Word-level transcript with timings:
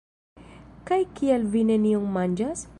Kaj 0.91 0.99
kial 1.19 1.47
vi 1.57 1.63
nenion 1.73 2.11
manĝas? 2.19 2.69